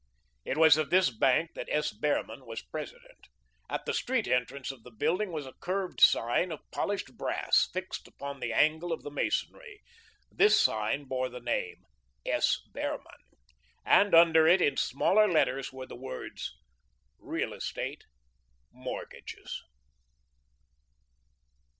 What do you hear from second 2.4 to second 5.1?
was president. At the street entrance of the